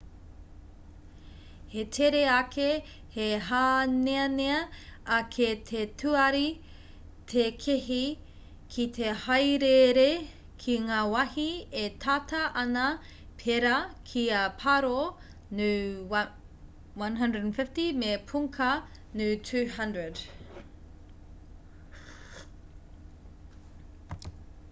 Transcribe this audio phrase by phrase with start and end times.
[1.73, 2.69] he tere ake
[3.15, 4.55] he hāneanea
[5.17, 6.47] ake te tuari
[7.33, 7.99] tēkehi
[8.77, 10.07] ki te haereere
[10.65, 11.45] ki ngā wahi
[11.83, 12.87] e tata ana
[13.43, 13.77] pērā
[14.13, 14.97] ki a paro
[15.61, 15.69] nu
[17.05, 18.73] 150 me punkha
[19.23, 20.25] nu 200